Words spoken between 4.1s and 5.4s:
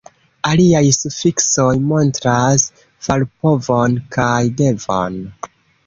kaj devon.